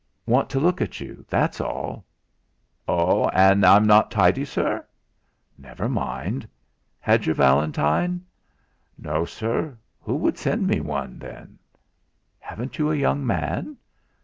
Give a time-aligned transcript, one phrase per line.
[0.25, 2.07] "Want to look at you, that's all."
[2.87, 4.83] "Oh I an' I'm not tidy, sirr."
[5.59, 6.47] "Never mind.
[6.99, 8.25] Had your valentine?"
[8.97, 11.59] "No, sirr; who would send me one, then?"
[12.39, 13.77] "Haven't you a young man?"